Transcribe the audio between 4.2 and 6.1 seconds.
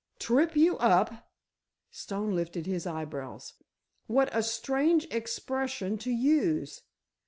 a strange expression to